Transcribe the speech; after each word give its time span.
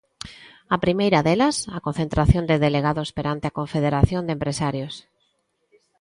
A 0.75 0.77
primeira 0.85 1.19
delas, 1.27 1.55
a 1.77 1.79
concentración 1.87 2.43
de 2.47 2.61
delegados 2.65 3.09
perante 3.17 3.45
a 3.47 3.55
Confederación 3.59 4.23
de 4.25 4.35
Empresarios. 4.37 4.93